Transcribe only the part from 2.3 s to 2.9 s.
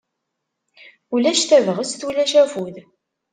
afud.